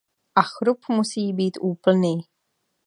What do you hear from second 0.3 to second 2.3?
A chrup musí být úplný.